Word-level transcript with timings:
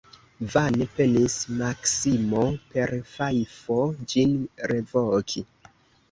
Vane 0.51 0.85
penis 0.99 1.33
Maksimo 1.57 2.45
per 2.71 2.93
fajfo 3.09 3.77
ĝin 4.13 4.33
revoki. 4.73 5.45